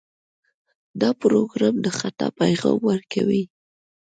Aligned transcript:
دا 1.01 1.09
پروګرام 1.21 1.75
د 1.85 1.87
خطا 1.99 2.27
پیغام 2.39 2.77
ورکوي. 2.91 3.43